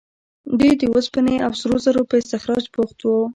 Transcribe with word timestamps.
دوی 0.59 0.71
د 0.79 0.83
اوسپنې 0.95 1.35
او 1.45 1.51
سرو 1.59 1.77
زرو 1.85 2.01
په 2.09 2.15
استخراج 2.21 2.63
بوخت 2.73 2.97
وو. 3.01 3.21